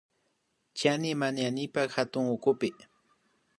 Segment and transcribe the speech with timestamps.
[0.79, 2.67] Chani manañipak katunawkupi